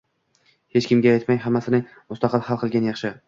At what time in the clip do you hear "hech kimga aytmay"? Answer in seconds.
0.75-1.37